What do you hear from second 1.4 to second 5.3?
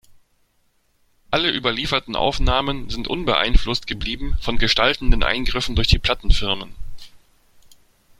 überlieferten Aufnahmen sind unbeeinflusst geblieben von gestaltenden